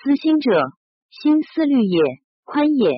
[0.00, 0.52] 思心者，
[1.10, 2.00] 心思虑也，
[2.44, 2.88] 宽也。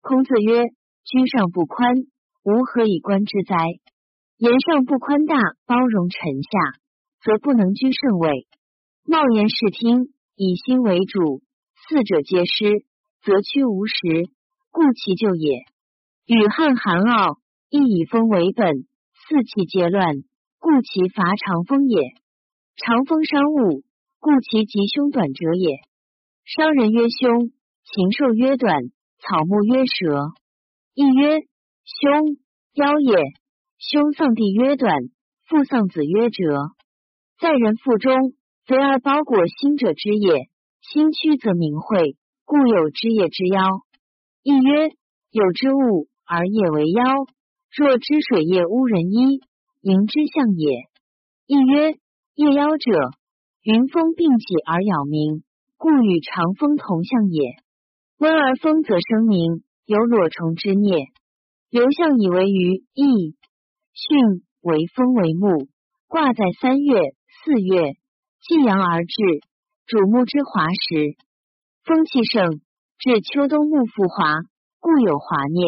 [0.00, 0.64] 孔子曰：
[1.04, 1.94] 居上不宽，
[2.42, 3.54] 吾何以观之哉？
[4.38, 6.80] 言上不宽大，包容臣下，
[7.22, 8.48] 则不能居圣位。
[9.04, 11.42] 冒言视听，以心为主，
[11.86, 12.84] 四者皆失，
[13.22, 13.94] 则屈无实，
[14.72, 15.60] 故其就也。
[16.26, 17.38] 与汉韩傲，
[17.70, 20.16] 亦以风为本，四气皆乱，
[20.58, 22.00] 故其伐长风也。
[22.74, 23.84] 长风伤物，
[24.18, 25.78] 故其吉凶短者也。
[26.44, 27.52] 伤人曰凶，
[27.84, 28.82] 禽兽曰短，
[29.18, 30.28] 草木曰蛇。
[30.92, 31.40] 亦曰
[31.86, 32.36] 凶
[32.74, 33.16] 妖也。
[33.78, 34.94] 兄丧弟曰短，
[35.46, 36.42] 父丧子曰折。
[37.40, 38.34] 在人腹中，
[38.66, 40.50] 肥而包裹心者之也。
[40.82, 43.62] 心屈则明晦，故有之也之妖。
[44.42, 44.90] 亦曰
[45.30, 47.04] 有之物而业为妖。
[47.74, 49.40] 若之水液污人衣，
[49.80, 50.90] 迎之象也。
[51.46, 51.96] 亦曰
[52.34, 52.92] 夜妖者，
[53.62, 55.42] 云风并起而咬民，
[55.84, 57.56] 故与长风同象也。
[58.16, 61.08] 温而风则生明，有裸虫之孽。
[61.68, 63.36] 刘向以为鱼翼。
[63.92, 65.68] 巽为风为木，
[66.08, 66.96] 挂在三月、
[67.44, 67.98] 四月，
[68.40, 69.14] 继阳而至，
[69.84, 71.18] 主木之华时，
[71.84, 72.62] 风气盛，
[72.96, 74.40] 至秋冬木复华，
[74.80, 75.66] 故有华孽。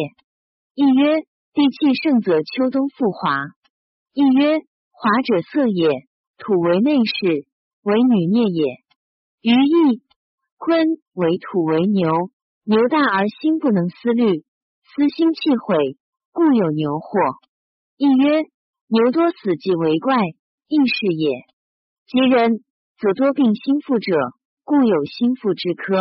[0.73, 1.21] 亦曰
[1.53, 3.37] 地气盛则秋冬复华。
[4.13, 5.91] 亦曰华者色也，
[6.39, 7.45] 土为内饰，
[7.83, 8.81] 为女孽也。
[9.43, 10.01] 余亦
[10.57, 12.09] 坤为土为牛，
[12.63, 14.41] 牛大而心不能思虑，
[14.83, 15.97] 思心气毁，
[16.33, 17.19] 故有牛祸。
[17.95, 18.43] 亦曰：
[18.87, 20.17] 牛多死即为怪，
[20.67, 21.45] 亦是也。
[22.07, 22.63] 吉人
[22.97, 24.13] 则多病心腹者，
[24.63, 25.99] 故有心腹之科。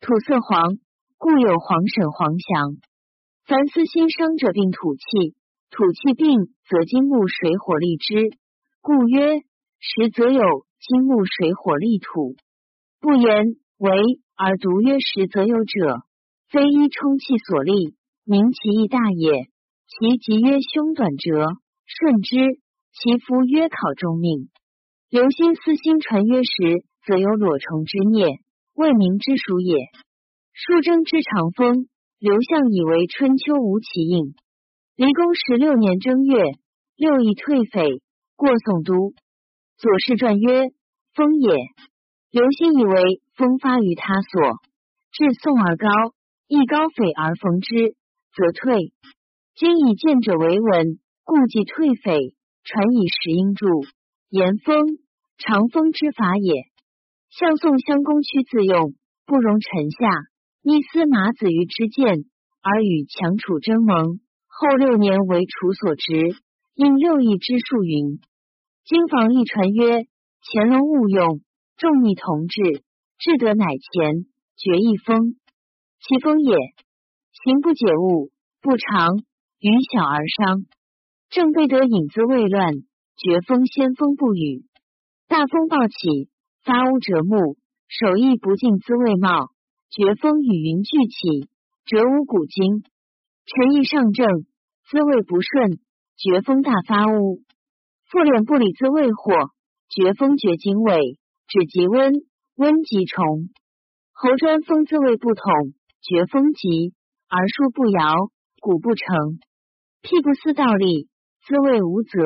[0.00, 0.78] 土色黄，
[1.18, 2.76] 故有黄沈、黄祥。
[3.44, 5.34] 凡思心伤者，病土气。
[5.70, 8.14] 土气病，则金木水火利之，
[8.80, 9.40] 故曰
[9.80, 12.36] 实则有金木水火利土。
[13.00, 13.90] 不言为
[14.36, 16.04] 而独曰实则有者，
[16.48, 19.48] 非依充气所立，名其义大也。
[19.88, 21.48] 其吉曰凶短者，
[21.84, 22.60] 顺之；
[22.92, 24.50] 其夫曰考中命。
[25.10, 28.38] 流星私心传曰时，则有裸虫之孽，
[28.72, 29.88] 未明之属也。
[30.52, 31.88] 数征之长风，
[32.20, 34.36] 刘向以为春秋无其应。
[34.94, 36.40] 离公十六年正月，
[36.94, 38.00] 六邑退匪，
[38.36, 39.12] 过宋都。
[39.76, 40.70] 左氏传曰：
[41.16, 41.56] 风也。
[42.32, 44.56] 刘歆以为风发于他所，
[45.12, 45.86] 至宋而高，
[46.48, 47.92] 亦高匪而逢之，
[48.32, 48.96] 则退。
[49.54, 52.32] 今以见者为闻，故即退匪。
[52.64, 53.66] 传以石英著，
[54.30, 54.96] 言风
[55.36, 56.54] 长风之法也。
[57.28, 58.94] 向宋襄公屈自用，
[59.26, 60.08] 不容臣下，
[60.62, 62.24] 逆司马子于之见，
[62.62, 64.20] 而与强楚争盟。
[64.48, 66.34] 后六年为楚所执，
[66.76, 68.20] 因六艺之术云。
[68.86, 70.06] 经房一传曰：
[70.40, 71.42] 乾隆勿用，
[71.76, 72.84] 众逆同治，
[73.18, 75.36] 至得乃前决一风。
[76.00, 76.56] 其风也，
[77.44, 79.18] 行不解物，不长。
[79.60, 80.66] 于小而伤，
[81.30, 82.74] 正备得影子未乱，
[83.16, 84.66] 绝风先锋不语。
[85.28, 86.30] 大风暴起，
[86.64, 87.56] 发乌折木，
[87.86, 89.52] 手艺不尽滋味茂。
[89.88, 91.48] 绝风与云俱起，
[91.84, 92.82] 折无古今。
[93.44, 94.26] 臣意上正，
[94.90, 95.78] 滋味不顺，
[96.16, 97.42] 绝风大发乌。
[98.10, 99.32] 复敛不理滋味火，
[99.88, 101.20] 绝风绝经纬，
[101.52, 102.14] 指极温，
[102.56, 103.50] 温极虫。
[104.12, 105.52] 侯专风滋味不统，
[106.00, 106.94] 绝风急
[107.28, 108.14] 而树不摇，
[108.58, 109.04] 谷不成。
[110.00, 111.10] 辟不思道立，
[111.44, 112.22] 滋味无泽；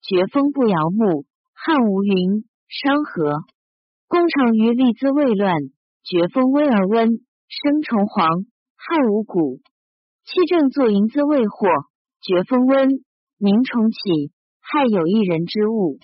[0.00, 2.48] 绝风不摇木，汉无云。
[2.68, 3.44] 商和
[4.08, 5.60] 功成于利滋未乱，
[6.02, 8.46] 绝风微而温，生虫黄。
[8.76, 9.60] 汉无谷
[10.24, 11.68] 气正作营滋未火，
[12.22, 12.88] 绝风温，
[13.36, 14.32] 鸣虫起。
[14.62, 15.98] 害有一人之物。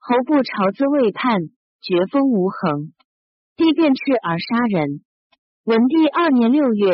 [0.00, 1.42] 侯不朝滋未叛，
[1.80, 2.92] 绝风无恒，
[3.56, 5.00] 帝便斥而杀人。
[5.64, 6.92] 文帝二年六月，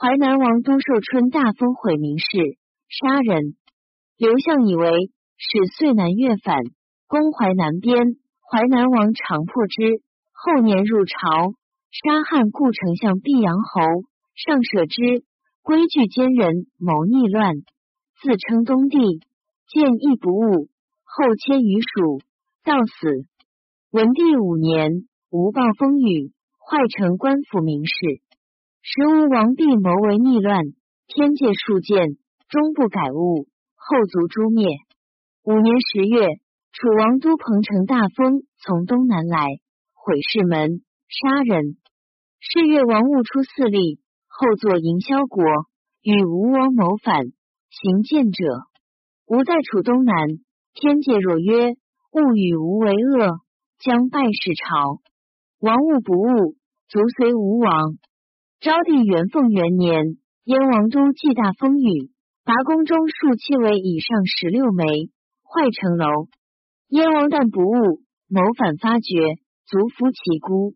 [0.00, 2.26] 淮南王都寿春大风毁民事。
[2.88, 3.56] 杀人，
[4.16, 6.56] 刘向以为使遂南越反，
[7.08, 8.16] 攻淮南边，
[8.50, 10.02] 淮南王常破之。
[10.32, 11.52] 后年入朝，
[11.90, 13.80] 杀汉故丞相毕阳侯，
[14.34, 15.24] 上舍之，
[15.62, 17.56] 规矩奸人，谋逆乱，
[18.20, 19.20] 自称东帝，
[19.68, 20.68] 见义不务，
[21.04, 22.20] 后迁于蜀，
[22.64, 23.26] 到死。
[23.92, 27.92] 文帝五年，无暴风雨，坏成官府名士。
[28.80, 30.64] 时吴王毕谋为逆乱，
[31.06, 32.16] 天界数见。
[32.48, 34.78] 终不改物，后族诛灭。
[35.44, 36.26] 五年十月，
[36.72, 39.46] 楚王都彭城大风从东南来，
[39.92, 41.76] 毁市门，杀人。
[42.40, 45.44] 是月，王戊出四立，后作营销国，
[46.00, 47.26] 与吴王谋反。
[47.68, 48.42] 行谏者，
[49.26, 50.28] 吾在楚东南，
[50.72, 51.74] 天界若曰
[52.12, 53.40] 勿与吾为恶，
[53.82, 55.02] 将败事朝。
[55.58, 56.54] 王戊不务，
[56.88, 57.98] 卒随吴王。
[58.60, 62.12] 昭帝元凤元年，燕王都忌大风雨，
[62.44, 64.84] 拔宫中数七围以上十六枚，
[65.42, 66.28] 坏城楼。
[66.86, 69.34] 燕王但不误，谋反发觉，
[69.66, 70.74] 卒服其孤。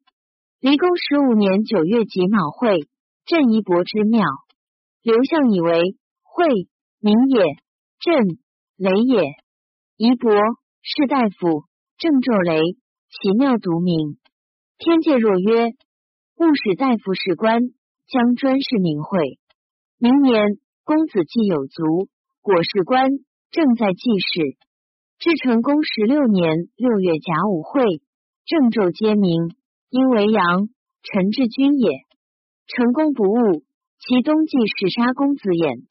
[0.59, 2.89] 离公十五年九月己卯会，
[3.25, 4.25] 镇仪伯之庙。
[5.03, 6.47] 刘向以为会
[6.99, 7.45] 名也，
[8.01, 8.27] 镇
[8.77, 9.31] 雷也。
[9.97, 10.33] 仪伯
[10.83, 11.67] 士大夫，
[11.99, 12.61] 正昼雷，
[13.23, 14.19] 其妙独名。
[14.77, 15.69] 天界若曰：
[16.37, 17.61] 务使大夫士官，
[18.07, 19.39] 将专事名会。
[19.99, 22.09] 明年公子既有卒，
[22.43, 23.09] 果士官
[23.51, 24.59] 正在祭事。
[25.19, 28.03] 至成公十六年六月甲午会，
[28.45, 29.57] 正昼皆明，
[29.89, 30.69] 因为阳，
[31.01, 31.89] 臣至君也。
[32.67, 33.65] 成公不误，
[33.99, 35.87] 其冬季是杀公子衍。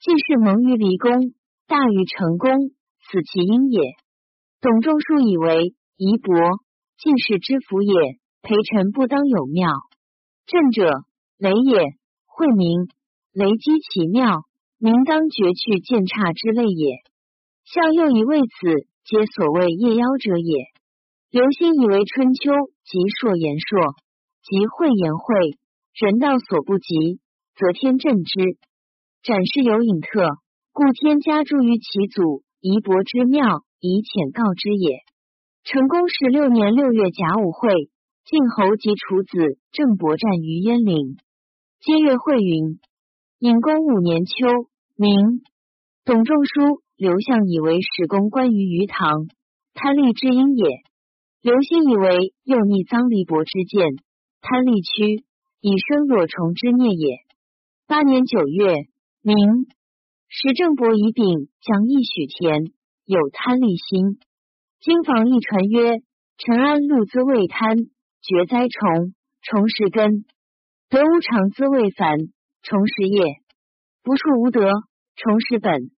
[0.00, 1.32] 既是蒙于离宫，
[1.66, 2.68] 大于成公，
[3.08, 3.80] 此其因也。
[4.60, 6.32] 董仲舒以为夷伯
[6.96, 7.92] 进士之福也，
[8.40, 9.68] 陪臣不当有庙。
[10.46, 10.88] 朕者
[11.38, 12.86] 雷也，惠民，
[13.32, 14.44] 雷击其庙，
[14.78, 16.98] 民当绝去见差之类也。
[17.64, 20.66] 孝又以为此，皆所谓夜妖者也。
[21.32, 22.52] 刘歆以为春秋
[22.84, 23.96] 即硕言硕，
[24.44, 25.58] 即会言会，
[25.98, 27.18] 人道所不及，
[27.56, 28.56] 则天正之。
[29.24, 30.22] 展示有隐特，
[30.72, 35.02] 故天加诸于其祖夷伯之庙，以遣告之也。
[35.70, 37.68] 成公十六年六月甲午会，
[38.24, 41.18] 晋侯及楚子郑伯战于鄢陵，
[41.82, 42.80] 皆月会云。
[43.38, 44.32] 隐公五年秋，
[44.96, 45.42] 明。
[46.06, 46.80] 董仲舒。
[46.96, 49.28] 刘向以为史公关于鱼塘
[49.74, 50.64] 贪利之因也，
[51.42, 53.92] 刘歆以为又逆臧离伯之见，
[54.40, 55.22] 贪利屈
[55.60, 57.18] 以生若虫之孽也。
[57.86, 58.88] 八年九月，
[59.20, 59.36] 明
[60.28, 62.72] 时郑伯以丙将一许田，
[63.04, 64.18] 有贪利心。
[64.80, 66.02] 经房一传曰：
[66.36, 67.76] 陈安禄资未贪，
[68.22, 70.22] 绝灾虫，虫食根；
[70.88, 72.16] 得无常资未反，
[72.62, 73.42] 虫食叶；
[74.04, 74.70] 不处无德，
[75.16, 75.90] 虫食本。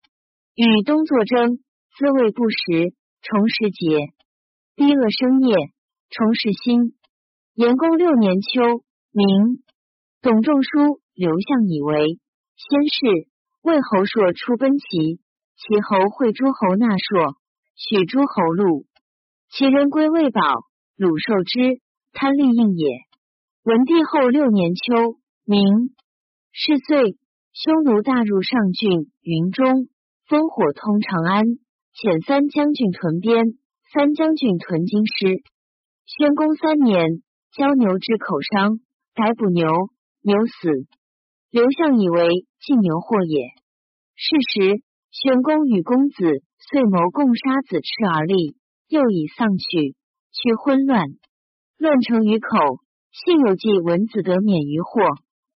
[0.55, 1.57] 与东作争，
[1.95, 4.15] 滋味不食，重食节；
[4.73, 5.55] 逼恶生业，
[6.09, 6.97] 重食心。
[7.53, 8.81] 延公六年秋，
[9.11, 9.61] 明。
[10.23, 12.19] 董仲舒、刘向以为
[12.57, 13.29] 先世，
[13.61, 15.21] 魏侯硕出奔齐，
[15.55, 17.35] 齐侯会诸侯纳硕，
[17.83, 18.85] 许诸侯禄，
[19.49, 20.39] 其人归魏保，
[20.97, 21.81] 鲁受之，
[22.13, 22.87] 贪利应也。
[23.63, 25.89] 文帝后六年秋，明
[26.51, 27.17] 是岁，
[27.53, 29.87] 匈奴大入上郡云中。
[30.29, 31.43] 烽火通长安，
[31.97, 33.57] 遣三将军屯边，
[33.91, 35.41] 三将军屯京师。
[36.05, 38.77] 宣公三年，交牛之口伤，
[39.15, 39.67] 逮捕牛，
[40.21, 40.69] 牛死。
[41.49, 43.49] 刘向以为禁牛祸也。
[44.15, 46.23] 是时，宣公与公子
[46.57, 48.55] 遂谋共杀子赤而立，
[48.87, 49.95] 又以丧去，
[50.31, 51.05] 去昏乱，
[51.77, 52.79] 乱成于口。
[53.11, 55.01] 幸有计闻子得免于祸，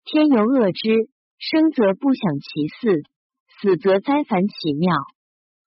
[0.04, 3.04] 天由恶之，生则不享其祀。
[3.62, 4.94] 死则灾反起庙。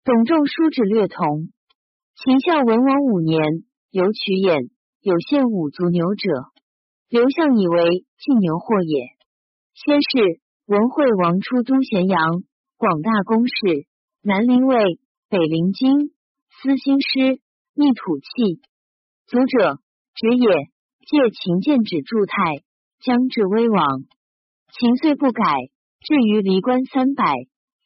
[0.04, 1.48] 董仲舒之略同。
[2.14, 3.40] 秦孝文王五年，
[3.90, 4.68] 有取眼，
[5.00, 6.28] 有献五足牛者。
[7.08, 9.06] 刘向以为禁牛祸也。
[9.72, 12.42] 先是，文惠王出都咸阳，
[12.78, 13.88] 广大宫室，
[14.22, 16.12] 南临魏，北临荆，
[16.48, 17.40] 司兴师，
[17.74, 18.62] 密土气。
[19.26, 19.80] 卒者，
[20.14, 20.48] 止也。
[21.00, 22.62] 借秦建止筑泰，
[23.00, 24.04] 将至危亡。
[24.70, 25.42] 秦遂不改，
[26.02, 27.24] 至于离关三百。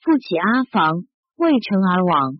[0.02, 1.04] 复起阿房，
[1.36, 2.34] 未成而亡。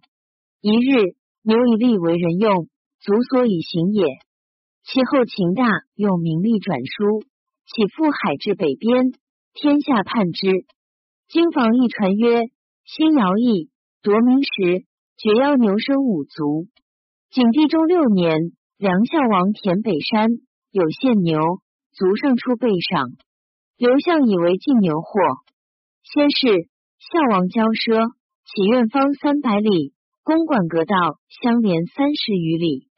[0.61, 2.69] 一日，牛以利为人用，
[3.01, 4.05] 足所以行也。
[4.85, 7.23] 其后秦大用名利转书，
[7.65, 9.15] 起赴海至北边，
[9.55, 10.67] 天下叛之。
[11.33, 12.43] 经房一传曰：
[12.85, 13.71] 新尧邑
[14.03, 14.85] 夺民时，
[15.17, 16.67] 绝邀牛生五族。
[17.31, 18.37] 景帝中六年，
[18.77, 20.29] 梁孝王田北山
[20.71, 21.41] 有献牛，
[21.95, 23.09] 足上出背上。
[23.79, 25.21] 刘向以为禁牛祸，
[26.03, 26.69] 先是。
[26.99, 28.13] 孝王骄奢，
[28.45, 30.95] 起院方三百里，公馆阁道
[31.41, 32.89] 相连三十余里。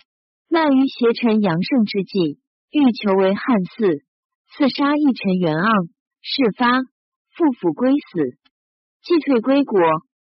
[0.51, 2.41] 那于邪臣杨胜之际，
[2.73, 4.03] 欲求为汉嗣，
[4.51, 5.87] 刺杀一臣袁盎，
[6.21, 6.83] 事发，
[7.37, 8.39] 复府归死。
[9.03, 9.81] 既退归国，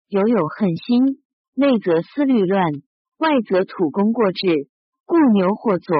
[0.08, 1.22] 犹有恨心，
[1.54, 2.72] 内则思虑乱，
[3.18, 4.68] 外则土公过至，
[5.04, 5.96] 故牛或作，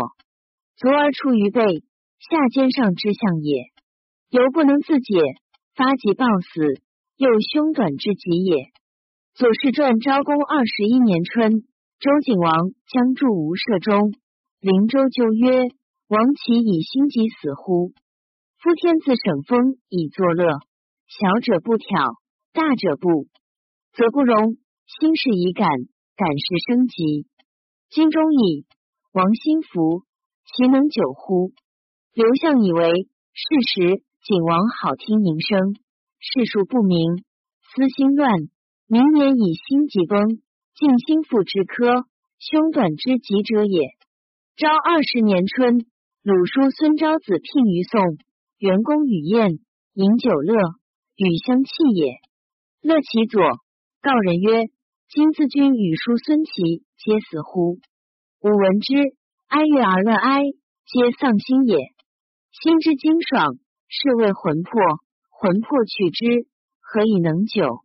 [0.76, 1.62] 卒而出于背，
[2.18, 3.66] 下肩上之象也。
[4.30, 5.20] 犹不能自解，
[5.74, 6.82] 发疾暴死。
[7.18, 8.72] 又凶短之极也。
[9.34, 11.62] 左氏传昭公二十一年春，
[12.00, 12.52] 周景王
[12.90, 14.12] 将驻吴舍中，
[14.58, 15.68] 灵州就曰
[16.08, 17.92] ：“王其以心疾死乎？
[18.58, 20.58] 夫天自省风以作乐，
[21.12, 22.14] 小者不挑，
[22.54, 23.26] 大者不，
[23.92, 24.56] 则不容。
[24.86, 25.68] 心事已感，
[26.16, 27.26] 感事生疾。
[27.90, 28.64] 今中矣，
[29.12, 30.04] 王心服，
[30.46, 31.52] 其能久乎？”
[32.16, 35.76] 刘向以为事实，景王好听名声，
[36.18, 37.22] 世数不明，
[37.60, 38.32] 私心乱，
[38.86, 40.40] 明年以心疾崩，
[40.74, 42.06] 尽心腹之科，
[42.38, 43.90] 凶短之疾者也。
[44.56, 45.84] 昭二十年春，
[46.22, 48.00] 鲁叔孙昭子聘于宋，
[48.56, 49.58] 元公与宴，
[49.92, 50.56] 饮酒乐，
[51.16, 52.14] 与相弃也。
[52.80, 53.40] 乐其左
[54.00, 54.66] 告人曰
[55.08, 57.78] ：“今自君与叔孙齐皆死乎？”
[58.40, 58.94] 吾闻之，
[59.48, 60.42] 哀乐而乐哀，
[60.86, 61.78] 皆丧心也。
[62.50, 63.54] 心之精爽，
[63.88, 64.72] 是谓魂魄。
[65.30, 66.48] 魂魄去之，
[66.80, 67.82] 何以能久？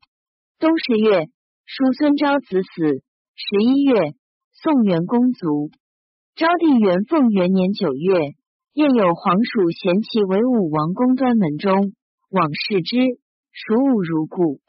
[0.59, 1.25] 冬十月，
[1.65, 3.03] 叔孙昭子死。
[3.35, 4.13] 十一月，
[4.51, 5.69] 宋元公卒。
[6.35, 8.35] 昭帝元凤元年九月，
[8.73, 11.93] 宴有皇属贤齐为武王公端门中，
[12.29, 12.97] 往视之，
[13.53, 14.59] 属武如故。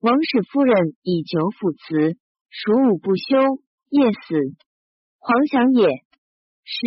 [0.00, 2.18] 王使夫人以酒抚辞，
[2.50, 4.56] 属武不休，夜死。
[5.18, 5.86] 皇享也。
[6.64, 6.86] 十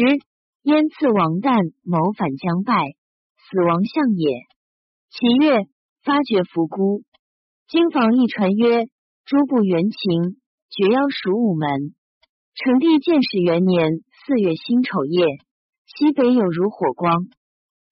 [0.63, 2.95] 燕刺王旦谋反将败，
[3.47, 4.43] 死亡相也。
[5.09, 5.63] 其月
[6.03, 7.03] 发觉伏孤，
[7.69, 8.87] 经房一传曰：
[9.23, 10.35] 诸部元情，
[10.69, 11.95] 绝邀属武门。
[12.55, 15.25] 成帝建始元年四月辛丑夜，
[15.87, 17.23] 西北有如火光，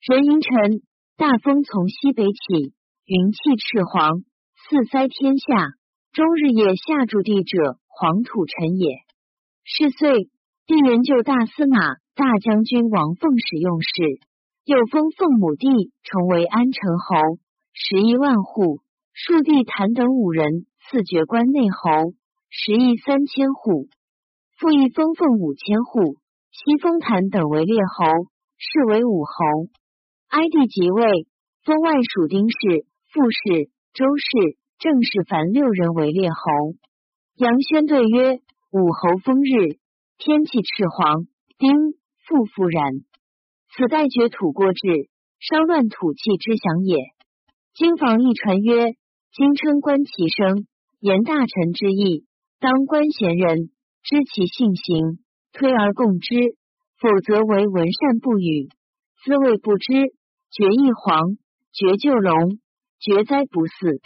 [0.02, 0.82] 人迎晨，
[1.18, 4.20] 大风从西北起，云气赤黄，
[4.54, 5.74] 四塞天下。
[6.14, 8.98] 终日夜下注地者，黄土尘也。
[9.64, 10.30] 是岁，
[10.68, 13.90] 帝元就大司马、大将军王凤使用事，
[14.64, 15.68] 又封凤母弟
[16.04, 17.40] 重为安城侯，
[17.74, 18.82] 十一万户，
[19.12, 22.14] 数地坛等五人，赐爵关内侯，
[22.52, 23.90] 十亿三千户。
[24.60, 26.18] 复议封凤五千户，
[26.52, 28.06] 西封谭等为列侯，
[28.60, 29.34] 是为武侯。
[30.30, 31.26] 哀帝即位，
[31.64, 36.36] 封外属丁氏、傅氏、周氏、郑氏凡六人为列侯。
[37.36, 38.40] 杨宣对曰
[38.72, 39.80] ：“武侯封日，
[40.18, 41.72] 天气赤黄，丁
[42.28, 42.92] 复复然。
[43.74, 46.98] 此代绝土过至，稍乱土气之祥也。”
[47.74, 48.96] 经房一传曰
[49.32, 50.68] ：“今称观其声，
[51.00, 52.26] 言大臣之意，
[52.60, 53.72] 当观贤人。”
[54.04, 55.20] 知其性行，
[55.52, 56.56] 推而共之；
[56.98, 58.70] 否则为文善不语，
[59.22, 60.16] 滋味不知。
[60.50, 61.38] 绝一黄，
[61.74, 62.60] 绝就龙，
[63.00, 64.02] 绝灾不祀。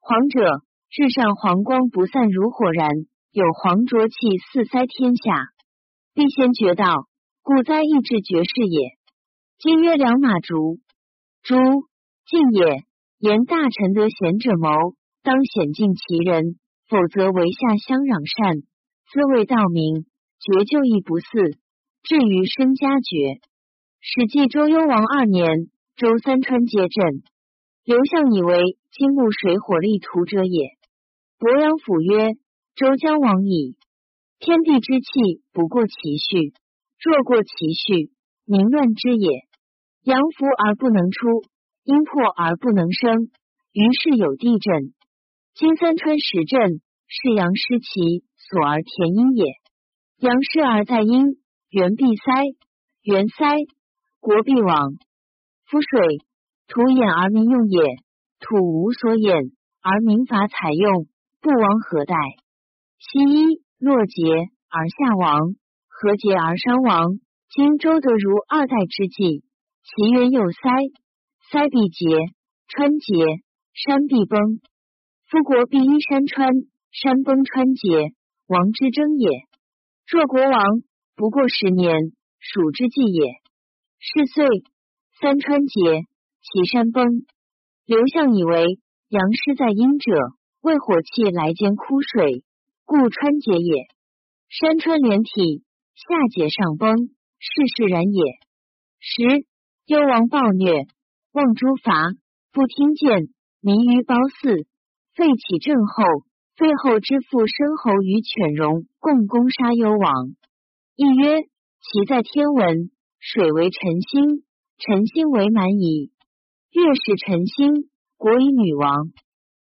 [0.00, 0.62] 黄者，
[0.96, 2.88] 日上黄光不散，如火燃，
[3.32, 4.14] 有黄浊气
[4.52, 5.48] 四塞天下，
[6.14, 7.08] 必先绝道，
[7.42, 8.90] 故灾亦至绝世也。
[9.58, 10.78] 今曰良马逐，
[11.42, 11.54] 诸
[12.26, 12.84] 敬也。
[13.18, 16.58] 言大臣得贤者谋，当显尽其人，
[16.88, 18.62] 否则为下相攘善。
[19.12, 20.06] 滋味道明，
[20.40, 21.58] 绝就亦不嗣。
[22.02, 23.38] 至于身家绝，
[24.04, 27.22] 史记周幽王二年，周三川皆震。
[27.84, 30.70] 刘向以为金木水火力图者也。
[31.38, 32.32] 伯阳府曰：
[32.74, 33.76] 周将亡矣。
[34.40, 36.52] 天地之气不过其序，
[37.00, 38.10] 若过其序，
[38.44, 39.46] 民乱之也。
[40.02, 41.44] 阳伏而不能出，
[41.84, 43.30] 阴破而不能生，
[43.70, 44.94] 于是有地震。
[45.54, 48.24] 今三川时震，是阳失其。
[48.50, 49.44] 所而田阴也，
[50.18, 51.38] 阳失而在阴，
[51.70, 52.32] 元闭塞，
[53.02, 53.46] 元塞，
[54.22, 54.92] 国必亡。
[55.66, 56.18] 夫水
[56.68, 57.82] 土掩而民用也，
[58.38, 59.34] 土无所掩
[59.82, 61.08] 而民法采用，
[61.40, 62.14] 不亡何待？
[63.00, 64.22] 其一若竭
[64.70, 65.56] 而下亡，
[65.88, 67.18] 何竭而商亡？
[67.50, 69.42] 今周得如二代之际，
[69.82, 70.70] 其源又塞，
[71.50, 72.06] 塞必竭，
[72.68, 73.42] 川竭，
[73.74, 74.38] 山必崩。
[75.28, 76.48] 夫国必依山川，
[76.92, 78.12] 山崩川竭。
[78.46, 79.28] 王之争也。
[80.06, 80.62] 若国王
[81.16, 83.41] 不过十年，蜀之计也。
[84.04, 84.44] 是岁，
[85.20, 86.02] 三川竭，
[86.42, 87.06] 其山崩。
[87.86, 90.10] 刘向以为阳失在阴者，
[90.60, 92.42] 为火气来兼枯水，
[92.84, 93.86] 故川竭也。
[94.48, 95.62] 山川连体，
[95.94, 96.96] 下竭上崩，
[97.38, 98.24] 世事然也。
[98.98, 99.46] 十，
[99.86, 100.88] 幽王暴虐，
[101.30, 102.10] 望诸伐，
[102.50, 103.28] 不听谏，
[103.60, 104.66] 民于褒姒，
[105.14, 106.02] 废起政后。
[106.56, 110.34] 废后之父申侯与犬戎共攻杀幽王，
[110.96, 111.42] 亦曰：
[111.80, 112.90] 其在天文，
[113.24, 114.42] 水为辰星，
[114.78, 116.10] 辰星为满矣。
[116.72, 119.12] 月是辰星，国以女王。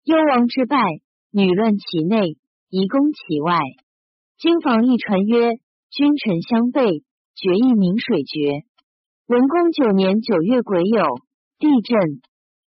[0.03, 0.79] 幽王之败，
[1.29, 2.35] 女乱其内，
[2.69, 3.59] 夷攻其外。
[4.39, 5.59] 经房一传曰：
[5.91, 7.03] 君臣相背，
[7.35, 8.63] 决一明水决。
[9.27, 11.21] 文公九年九月癸酉，
[11.59, 12.23] 地震。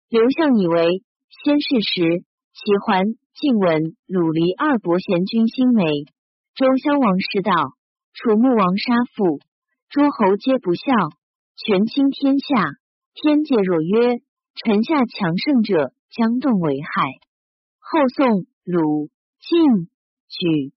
[0.08, 1.04] 刘向以为
[1.44, 3.04] 先是时，齐桓。
[3.34, 5.84] 晋文、鲁离二伯贤君兴美，
[6.56, 7.52] 周襄王失道，
[8.12, 9.38] 楚穆王杀父，
[9.92, 10.84] 诸侯皆不孝，
[11.54, 12.64] 权倾天下。
[13.12, 14.22] 天界若曰：
[14.54, 17.10] 臣下强盛者，将动为害。
[17.78, 19.90] 后宋、鲁、晋、
[20.30, 20.72] 举、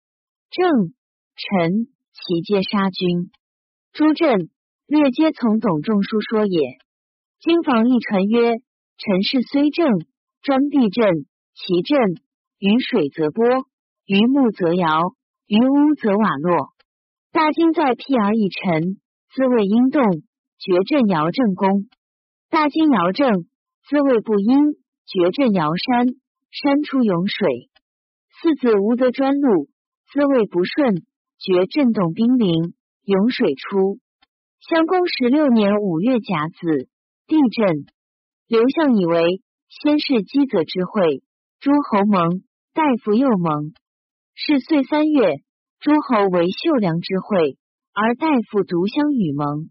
[0.52, 0.94] 郑、
[1.38, 3.32] 陈，其皆杀君。
[3.94, 4.50] 朱镇、
[4.86, 6.78] 略皆从董仲舒说也。
[7.40, 8.58] 经房一传曰：
[8.98, 9.88] 臣氏虽正，
[10.42, 11.98] 专避震，其震
[12.60, 13.46] 于水则波，
[14.06, 15.16] 于木则摇，
[15.48, 16.74] 于屋则瓦落。
[17.32, 19.00] 大经在辟而一沉，
[19.36, 20.02] 滋味阴动，
[20.60, 21.90] 绝震摇正宫。
[22.50, 23.46] 大金摇正，
[23.84, 24.76] 滋味不阴，
[25.06, 26.08] 绝震摇山，
[26.52, 27.70] 山出涌水。
[28.40, 29.68] 四子无得专禄，
[30.14, 31.04] 滋味不顺，
[31.38, 34.00] 绝震动兵临，涌水出。
[34.62, 36.88] 襄公十六年五月甲子，
[37.28, 37.88] 地震。
[38.48, 41.24] 刘向以为先是积泽之会，
[41.60, 42.42] 诸侯盟，
[42.74, 43.74] 大夫又盟。
[44.34, 45.42] 是岁三月，
[45.82, 47.58] 诸侯为秀梁之会，
[47.98, 49.70] 而大夫独相与盟。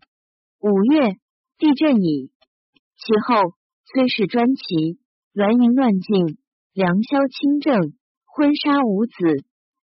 [0.59, 1.19] 五月，
[1.59, 2.31] 地震矣。
[2.97, 3.53] 其后，
[3.85, 4.99] 虽是专齐，
[5.35, 6.39] 乱营乱境，
[6.73, 7.93] 梁萧亲政，
[8.25, 9.13] 婚杀五子，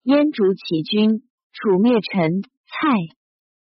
[0.05, 2.89] 燕逐齐军，楚灭陈、蔡。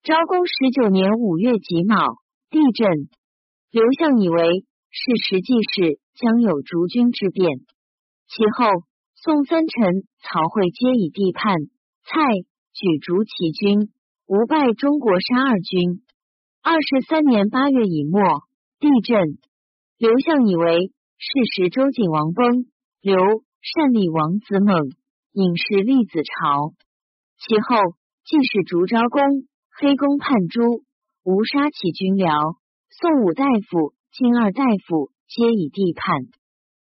[0.02, 2.18] 昭公十九年五月己卯，
[2.50, 3.08] 地震。
[3.70, 7.60] 刘向以为是实际是将有逐军之变。
[8.28, 8.66] 其后，
[9.14, 11.56] 宋三臣曹惠皆以地叛，
[12.04, 12.20] 蔡
[12.74, 13.88] 举逐齐军，
[14.30, 16.02] 吴败中国杀二军。
[16.62, 18.20] 二十三年八月乙末，
[18.78, 19.38] 地震。
[19.96, 22.66] 刘向以为是时周景王崩，
[23.00, 23.16] 刘
[23.62, 24.90] 善立王子猛，
[25.32, 26.74] 引氏立子朝。
[27.38, 29.48] 其后，既是逐昭公。
[29.80, 30.84] 黑公叛诛，
[31.24, 32.58] 吴杀起军僚。
[32.90, 36.20] 宋五大夫、金二大夫皆以地叛。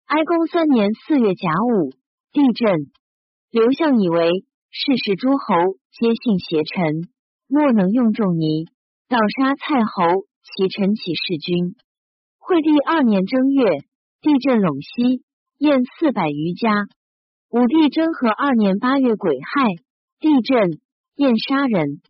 [0.07, 1.93] 哀公三年四月甲午，
[2.33, 2.91] 地震。
[3.53, 7.09] 刘向以为世事诸侯皆信邪臣，
[7.49, 8.67] 莫能用仲尼，
[9.09, 11.76] 盗杀蔡侯，其臣起弑君。
[12.38, 13.65] 惠帝二年正月，
[14.21, 15.23] 地震陇西，
[15.59, 16.88] 燕四百余家。
[17.50, 19.62] 武帝征和二年八月癸亥，
[20.19, 20.81] 地震，
[21.15, 22.03] 燕杀人。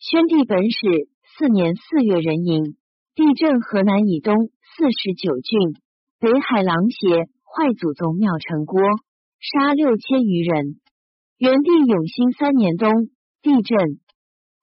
[0.00, 1.08] 宣帝本始
[1.38, 2.76] 四年四月壬寅，
[3.14, 4.34] 地震河南以东
[4.74, 5.78] 四十九郡，
[6.18, 8.82] 北海狼邪坏祖宗庙城郭，
[9.38, 10.80] 杀六千余人。
[11.38, 12.90] 元帝永兴三年冬，
[13.42, 14.00] 地震。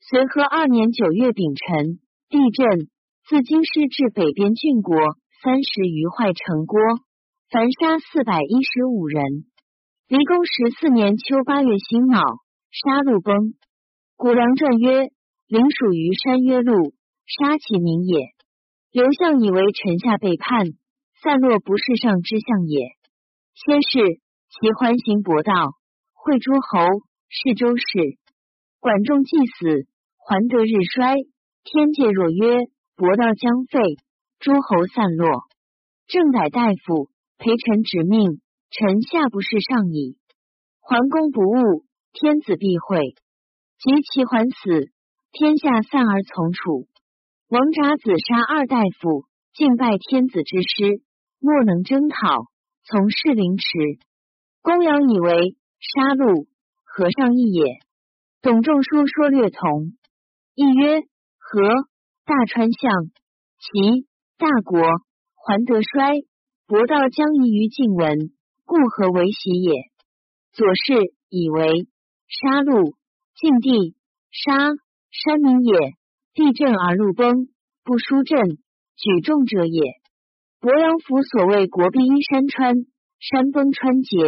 [0.09, 2.89] 随和二年九月丙辰，地震。
[3.27, 4.97] 自京师至北边郡国
[5.43, 6.81] 三十余坏城郭，
[7.51, 9.45] 凡杀四百一十五人。
[10.07, 12.23] 离公十四年秋八月辛卯，
[12.71, 13.53] 杀戮崩。
[14.17, 15.11] 古梁传曰。
[15.47, 16.93] 临属于山曰路，
[17.25, 18.33] 杀其民也。
[18.91, 20.73] 刘向以为臣下背叛，
[21.21, 22.85] 散落不是上之相也。
[23.53, 25.53] 先是，其欢行博道，
[26.13, 26.79] 会诸侯，
[27.29, 28.17] 是周氏，
[28.79, 29.87] 管仲既死，
[30.25, 31.15] 还得日衰，
[31.63, 33.79] 天界若曰博道将废，
[34.39, 35.43] 诸侯散落。
[36.07, 40.17] 正乃大夫，陪臣执命，臣下不是上矣。
[40.79, 43.15] 桓公不悟，天子必会。
[43.79, 44.91] 及其桓死。
[45.31, 46.87] 天下散而从楚，
[47.49, 51.03] 王札子杀二大夫，敬拜天子之师，
[51.39, 52.47] 莫能征讨，
[52.83, 53.67] 从事凌迟。
[54.63, 56.47] 公羊以为杀戮，
[56.83, 57.77] 和尚义也。
[58.41, 59.93] 董仲舒说略同，
[60.55, 61.01] 亦曰：
[61.37, 61.61] 和
[62.25, 62.91] 大川相，
[63.59, 64.07] 齐
[64.37, 64.81] 大国，
[65.35, 66.21] 还得衰，
[66.67, 68.31] 博道将夷于晋文，
[68.65, 69.73] 故何为喜也？
[70.51, 71.87] 左氏以为
[72.27, 72.95] 杀戮，
[73.35, 73.95] 晋地
[74.31, 74.71] 杀。
[75.11, 75.73] 山民也，
[76.35, 77.47] 地震而路崩，
[77.83, 78.37] 不输震，
[78.95, 79.81] 举重者也。
[80.61, 82.75] 鄱阳府所谓国必依山川，
[83.17, 84.19] 山崩川竭，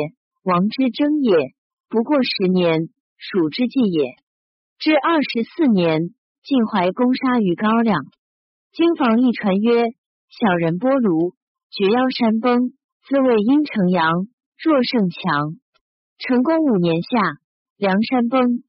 [0.41, 1.53] 王之争也。
[1.87, 4.15] 不过十年，蜀之计也。
[4.81, 6.09] 至二十四年，
[6.41, 8.03] 晋怀公杀于高粱。
[8.71, 9.83] 经房一传曰：
[10.27, 11.35] 小人波卢，
[11.69, 12.73] 绝腰山崩，
[13.07, 14.11] 自谓阴城阳，
[14.57, 15.59] 若胜强。
[16.17, 17.21] 成功五年夏，
[17.77, 18.63] 梁山崩。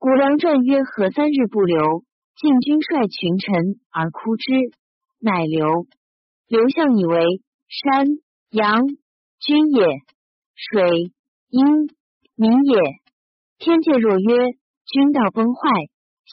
[0.00, 2.02] 古梁传曰：“何三日不流，
[2.34, 3.54] 晋军率群臣
[3.92, 4.50] 而哭之，
[5.20, 5.86] 乃流。
[6.48, 8.08] 刘向以为山
[8.50, 8.82] 阳
[9.38, 9.86] 君也，
[10.56, 11.12] 水
[11.48, 11.64] 阴
[12.34, 12.80] 民也。
[13.58, 14.56] 天界若曰
[14.94, 15.68] 君道崩坏，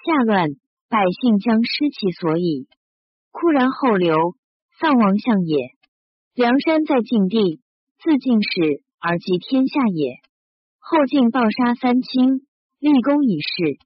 [0.05, 0.49] 下乱，
[0.87, 2.67] 百姓将失其所以，
[3.31, 4.35] 哭然后流，
[4.79, 5.71] 丧王相也。
[6.35, 7.59] 梁山在晋地，
[7.97, 10.17] 自晋始而及天下也。
[10.77, 12.45] 后晋暴杀三卿。”
[12.77, 13.79] 立功以事，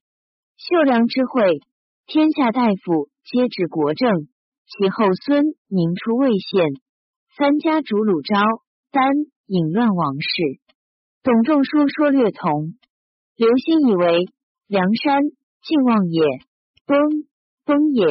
[0.56, 1.60] 秀良之会，
[2.06, 4.10] 天下大夫皆指国政。
[4.66, 6.66] 其后孙宁出魏县，
[7.34, 8.36] 三家主鲁昭、
[8.90, 9.12] 丹，
[9.46, 10.60] 引乱王室。
[11.22, 12.76] 董仲舒说略同。
[13.36, 14.28] 刘歆以为
[14.68, 15.22] 梁山
[15.62, 16.24] 晋望也，
[16.86, 16.98] 崩
[17.64, 18.04] 崩也。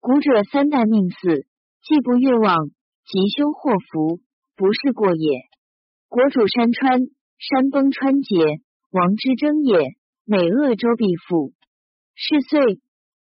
[0.00, 1.46] 古者三代命祀，
[1.84, 2.66] 既不越望，
[3.06, 4.18] 吉凶祸福，
[4.56, 5.42] 不是过也。
[6.08, 6.98] 国主山川，
[7.38, 8.60] 山崩川竭，
[8.90, 9.94] 王之争也。
[10.24, 11.52] 美恶周必复，
[12.16, 12.60] 是岁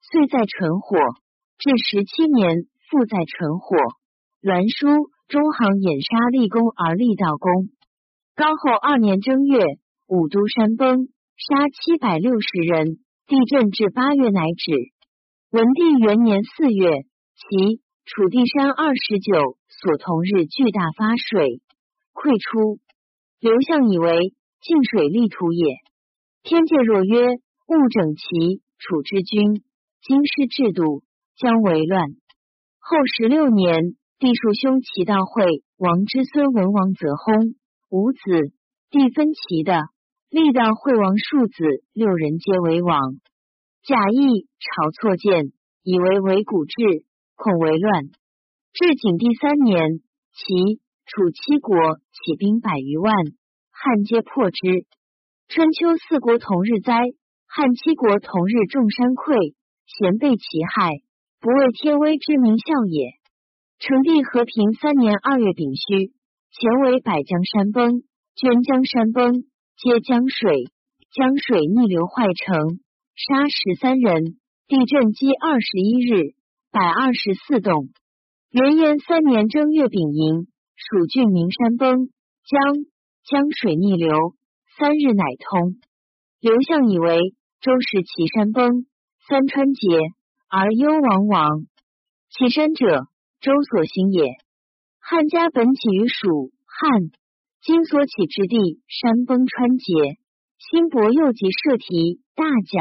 [0.02, 0.98] 岁在纯火，
[1.60, 3.78] 至十七年，复在纯火。
[4.42, 4.88] 栾书
[5.28, 7.70] 中行掩杀立功而立道功。
[8.36, 9.64] 高后二年正月，
[10.08, 12.98] 武都山崩，杀七百六十人。
[13.28, 14.72] 地震至八月乃止。
[15.52, 17.04] 文帝元年四月，
[17.36, 21.62] 其楚地山二十九所同日巨大发水
[22.14, 22.80] 溃出，
[23.42, 25.76] 刘向以为晋水利土也。
[26.42, 27.36] 天界若曰
[27.68, 29.62] 勿整齐楚之君，
[30.02, 31.04] 京师制度
[31.36, 32.12] 将为乱。
[32.80, 37.56] 后十六年，帝庶兄齐道会王之孙文王则薨，
[37.90, 38.54] 无子，
[38.90, 39.82] 帝分齐的。
[40.38, 43.02] 历代惠王庶子六人皆为王，
[43.82, 46.76] 贾谊朝错见，以为为古制，
[47.36, 48.04] 恐为乱。
[48.72, 49.98] 至景帝三年，
[50.34, 53.12] 齐楚七国起兵百余万，
[53.72, 54.86] 汉皆破之。
[55.48, 57.02] 春秋四国同日灾，
[57.48, 59.56] 汉七国同日众山溃，
[59.88, 61.02] 咸被其害，
[61.42, 63.14] 不为天威之名效也。
[63.80, 66.14] 成帝和平三年二月丙戌，
[66.52, 68.04] 前为百江山崩，
[68.36, 69.34] 捐江山崩。
[69.80, 70.72] 皆江水，
[71.12, 72.80] 江水逆流坏城，
[73.14, 74.40] 杀十三人。
[74.68, 76.34] 地震积二十一日，
[76.72, 77.90] 百二十四栋。
[78.50, 82.10] 元延三年正月丙寅，蜀郡名山崩，
[82.50, 82.74] 江
[83.24, 84.34] 江水逆流，
[84.80, 85.76] 三日乃通。
[86.40, 88.88] 刘向以为周时岐山崩，
[89.30, 90.00] 三川竭，
[90.50, 91.68] 而幽王亡。
[92.32, 93.06] 岐山者，
[93.42, 94.38] 周所兴也。
[95.00, 97.12] 汉家本起于蜀汉。
[97.68, 99.94] 今所起之地，山崩川竭，
[100.58, 102.80] 辛伯又及射蹄大角，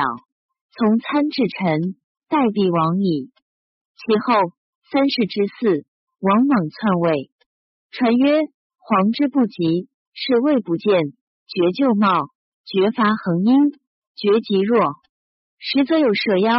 [0.70, 1.96] 从参至臣，
[2.28, 3.32] 待必亡矣。
[3.96, 4.52] 其后
[4.92, 5.82] 三世之嗣，
[6.20, 7.32] 王莽篡位，
[7.90, 8.42] 传曰：
[8.78, 11.02] 皇之不及，是位不见，
[11.48, 12.30] 绝旧貌，
[12.64, 13.72] 绝伐恒阴，
[14.14, 15.02] 绝极弱。
[15.58, 16.54] 实则有蛇妖，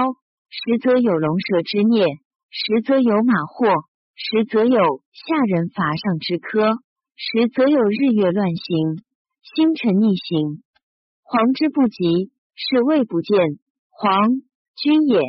[0.50, 2.04] 实则有龙蛇之孽，
[2.52, 6.76] 实则有马祸，实则有下人伐上之科。
[7.20, 9.02] 时则有日月乱行，
[9.42, 10.62] 星辰逆行。
[11.24, 13.58] 皇之不及，是谓不见。
[13.90, 14.30] 皇
[14.76, 15.20] 君也，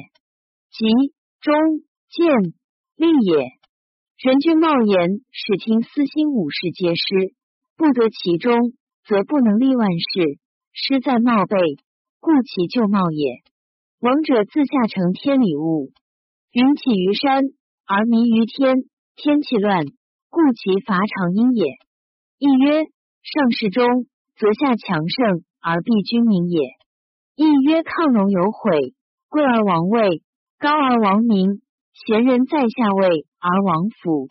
[0.70, 0.85] 吉
[1.40, 1.55] 中
[2.11, 2.53] 见
[2.94, 3.38] 利也。
[4.18, 7.33] 人君冒言，使听私心五事皆失，
[7.79, 8.74] 不得其中，
[9.07, 10.38] 则不能立万事。
[10.74, 11.57] 失在冒背，
[12.20, 13.40] 故其就冒也。
[13.98, 15.90] 王者自下承天理物，
[16.53, 17.44] 云起于山
[17.87, 18.77] 而迷于天，
[19.16, 19.87] 天气乱。
[20.30, 21.64] 故其伐长阴也。
[22.38, 22.84] 亦曰：
[23.22, 23.84] 上世中，
[24.36, 26.60] 则下强盛而必君民也。
[27.34, 28.94] 亦曰：亢龙有悔，
[29.28, 30.22] 贵而王位，
[30.58, 31.62] 高而王名，
[31.92, 34.28] 贤人在下位而王府。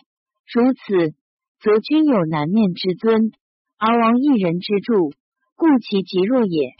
[0.53, 1.15] 如此，
[1.60, 3.31] 则君有南面之尊，
[3.77, 5.12] 而王一人之助，
[5.55, 6.71] 故其极弱也。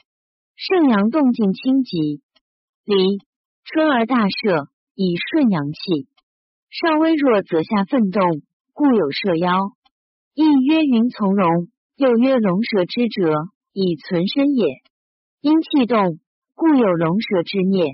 [0.56, 2.22] 圣阳动静清极，
[2.86, 3.20] 离
[3.66, 6.08] 春而大赦，以顺阳气。
[6.70, 8.42] 上微弱，则下奋动，
[8.78, 9.72] 故有射妖。
[10.36, 13.34] 亦曰云从龙，又曰龙蛇之者，
[13.74, 14.68] 以存身也。
[15.42, 16.20] 因气动，
[16.54, 17.88] 故有龙蛇之孽。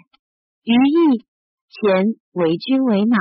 [0.65, 1.24] 于义
[1.69, 3.15] 前为君为马，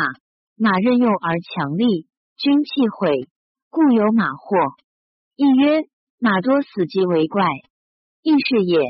[0.57, 3.29] 马任用而强力，君气毁，
[3.71, 4.57] 故有马祸。
[5.37, 5.85] 亦曰
[6.19, 7.47] 马多死即为怪，
[8.23, 8.81] 亦是也。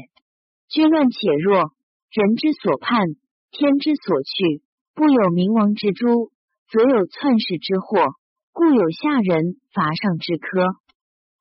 [0.70, 1.74] 君乱且弱，
[2.10, 3.04] 人之所盼，
[3.50, 4.62] 天之所去，
[4.94, 6.30] 不有冥王之诛，
[6.70, 8.14] 则有篡世之祸。
[8.52, 10.66] 故有下人伐上之科。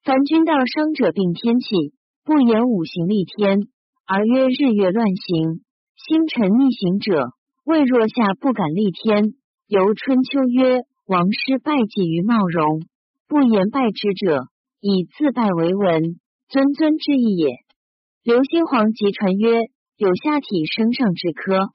[0.04, 1.94] 凡君道伤者，并天气，
[2.24, 3.60] 不言五行立天，
[4.08, 5.62] 而曰日月乱行，
[5.96, 7.32] 星辰逆行者，
[7.66, 9.34] 未若下不敢立天。
[9.68, 12.82] 由春秋曰：王师败绩于茂荣，
[13.28, 14.46] 不言败之者，
[14.80, 17.58] 以自败为文，尊尊之意也。
[18.24, 19.64] 刘兴皇即传曰：
[19.98, 21.72] 有下体升上之科，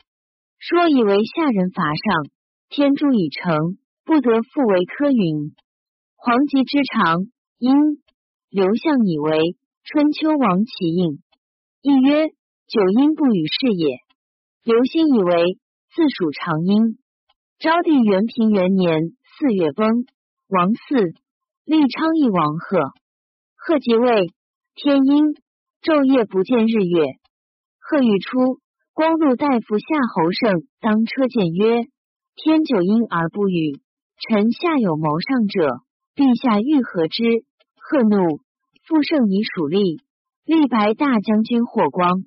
[0.58, 2.30] 说以为下人伐上，
[2.70, 3.76] 天诛已成。
[4.06, 5.52] 不得复为科云。
[6.14, 7.26] 黄吉之长，
[7.58, 7.74] 因
[8.48, 11.20] 刘向以为春秋王其应，
[11.82, 12.28] 亦曰
[12.68, 13.98] 九阴不与是也。
[14.62, 15.58] 刘歆以为
[15.92, 16.98] 自属长阴。
[17.58, 20.06] 昭帝元平元年四月崩，
[20.46, 21.16] 王嗣，
[21.64, 22.78] 立昌邑王贺。
[23.56, 24.30] 贺即位，
[24.76, 25.34] 天阴，
[25.82, 27.06] 昼夜不见日月。
[27.80, 28.60] 贺欲出，
[28.94, 31.88] 光禄大夫夏侯胜当车谏曰：
[32.36, 33.80] 天九阴而不雨。
[34.18, 35.84] 臣下有谋上者，
[36.16, 37.44] 陛下欲何之？
[37.76, 38.40] 贺怒，
[38.88, 40.00] 复胜以属吏，
[40.48, 42.24] 立白大将军霍光。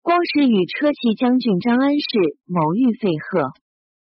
[0.00, 2.08] 光时与车骑将军张安世
[2.48, 3.52] 谋欲废贺，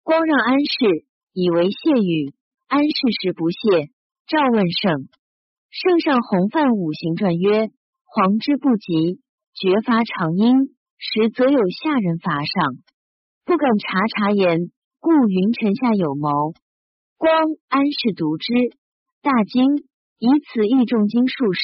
[0.03, 2.35] 光让安世，以为谢语。
[2.67, 3.87] 安世时不谢，
[4.27, 5.07] 召问圣。
[5.71, 7.71] 圣上洪范五行传曰：
[8.03, 9.23] 皇之不及，
[9.55, 12.75] 绝伐长阴，实则有下人伐上，
[13.45, 14.69] 不敢察察言。
[14.99, 16.53] 故云臣下有谋。
[17.17, 18.53] 光安是读之，
[19.21, 19.77] 大惊，
[20.19, 21.61] 以此议众经术士。